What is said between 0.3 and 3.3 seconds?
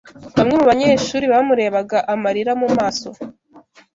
Bamwe mu banyeshuri bamurebaga amarira mu maso.